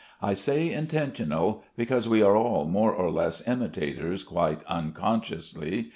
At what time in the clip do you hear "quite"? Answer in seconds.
4.23-4.63